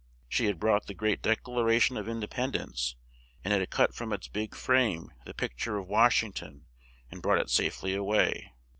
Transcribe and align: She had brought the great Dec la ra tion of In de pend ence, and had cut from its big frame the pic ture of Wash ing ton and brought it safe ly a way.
She 0.27 0.45
had 0.45 0.59
brought 0.59 0.87
the 0.87 0.95
great 0.95 1.21
Dec 1.21 1.47
la 1.47 1.61
ra 1.61 1.77
tion 1.77 1.95
of 1.95 2.07
In 2.07 2.19
de 2.21 2.27
pend 2.27 2.55
ence, 2.55 2.95
and 3.43 3.53
had 3.53 3.69
cut 3.69 3.93
from 3.93 4.11
its 4.11 4.27
big 4.27 4.55
frame 4.55 5.11
the 5.27 5.33
pic 5.35 5.55
ture 5.57 5.77
of 5.77 5.87
Wash 5.89 6.23
ing 6.23 6.33
ton 6.33 6.65
and 7.11 7.21
brought 7.21 7.37
it 7.37 7.51
safe 7.51 7.83
ly 7.83 7.91
a 7.91 8.03
way. 8.03 8.51